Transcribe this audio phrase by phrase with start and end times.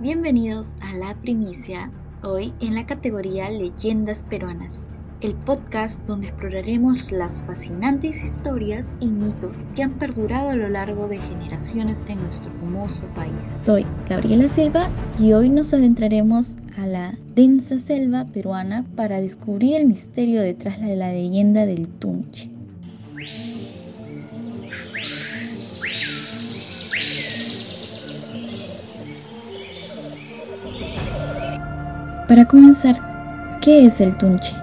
[0.00, 4.86] Bienvenidos a La Primicia, hoy en la categoría Leyendas Peruanas,
[5.20, 11.06] el podcast donde exploraremos las fascinantes historias y mitos que han perdurado a lo largo
[11.06, 13.58] de generaciones en nuestro famoso país.
[13.62, 19.86] Soy Gabriela Silva y hoy nos adentraremos a la densa selva peruana para descubrir el
[19.86, 22.48] misterio detrás de la leyenda del Tunche.
[32.30, 32.96] Para comenzar,
[33.60, 34.54] ¿qué es el tunche?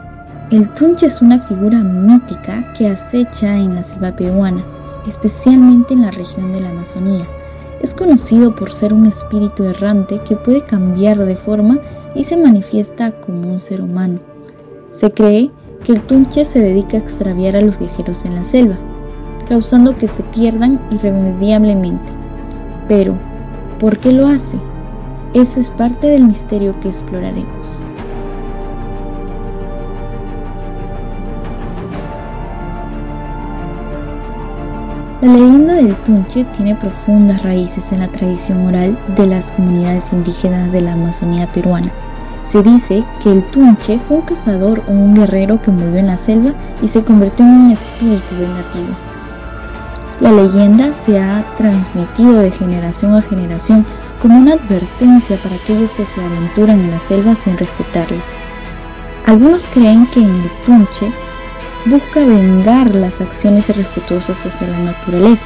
[0.52, 4.64] El tunche es una figura mítica que acecha en la selva peruana,
[5.06, 7.28] especialmente en la región de la Amazonía.
[7.82, 11.78] Es conocido por ser un espíritu errante que puede cambiar de forma
[12.16, 14.22] y se manifiesta como un ser humano.
[14.94, 15.52] Se cree
[15.84, 18.78] que el tunche se dedica a extraviar a los viajeros en la selva,
[19.50, 22.14] causando que se pierdan irremediablemente.
[22.88, 23.14] Pero,
[23.78, 24.58] ¿por qué lo hace?
[25.34, 27.78] Eso es parte del misterio que exploraremos.
[35.20, 40.72] La leyenda del Tunche tiene profundas raíces en la tradición oral de las comunidades indígenas
[40.72, 41.92] de la Amazonía peruana.
[42.50, 46.18] Se dice que el Tunche fue un cazador o un guerrero que murió en la
[46.18, 48.96] selva y se convirtió en un espíritu vengativo.
[50.22, 53.86] La leyenda se ha transmitido de generación a generación
[54.22, 58.22] como una advertencia para aquellos que se aventuran en la selva sin respetarla.
[59.26, 61.12] Algunos creen que el punche
[61.86, 65.46] busca vengar las acciones irrespetuosas hacia la naturaleza.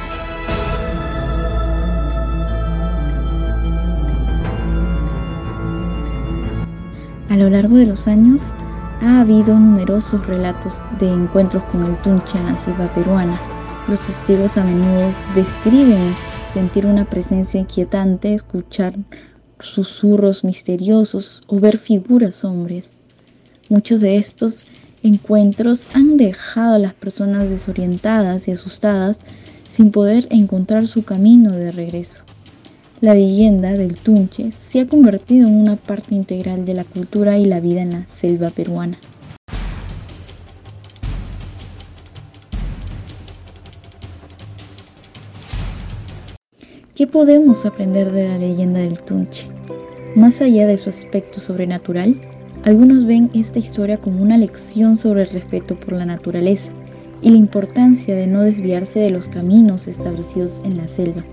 [7.28, 8.54] A lo largo de los años
[9.02, 13.40] ha habido numerosos relatos de encuentros con el tunche en la selva peruana.
[13.88, 16.14] Los testigos a menudo describen
[16.52, 18.94] sentir una presencia inquietante, escuchar
[19.58, 22.92] susurros misteriosos o ver figuras hombres.
[23.70, 24.64] Muchos de estos
[25.02, 29.18] encuentros han dejado a las personas desorientadas y asustadas
[29.70, 32.22] sin poder encontrar su camino de regreso.
[33.00, 37.46] La leyenda del Tunche se ha convertido en una parte integral de la cultura y
[37.46, 38.98] la vida en la selva peruana.
[46.94, 49.46] ¿Qué podemos aprender de la leyenda del Tunche?
[50.14, 52.20] Más allá de su aspecto sobrenatural,
[52.64, 56.70] algunos ven esta historia como una lección sobre el respeto por la naturaleza
[57.22, 61.24] y la importancia de no desviarse de los caminos establecidos en la selva.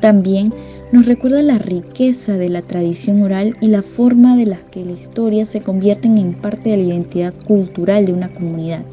[0.00, 0.54] También
[0.92, 4.92] nos recuerda la riqueza de la tradición oral y la forma de la que la
[4.92, 8.84] historia se convierten en parte de la identidad cultural de una comunidad.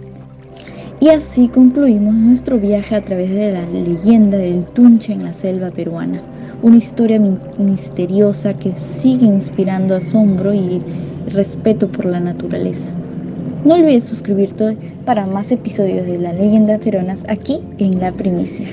[1.01, 5.69] Y así concluimos nuestro viaje a través de la leyenda del Tunche en la selva
[5.69, 6.21] peruana,
[6.63, 7.19] una historia
[7.57, 10.81] misteriosa que sigue inspirando asombro y
[11.27, 12.91] respeto por la naturaleza.
[13.65, 18.67] No olvides suscribirte para más episodios de la leyenda peruanas aquí en La Primicia.